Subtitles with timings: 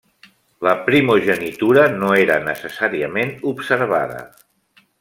[0.67, 4.25] La primogenitura no era necessàriament observada.